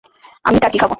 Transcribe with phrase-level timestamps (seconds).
[0.45, 0.89] আমি টার্কি খাব।